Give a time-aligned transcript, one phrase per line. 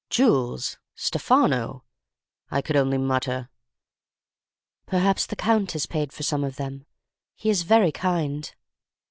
[0.09, 0.79] "'Jewels!
[0.95, 1.83] Stefano!'
[2.49, 3.49] I could only mutter.
[4.87, 6.87] "'Perhaps the Count has paid for some of them.
[7.35, 8.51] He is very kind.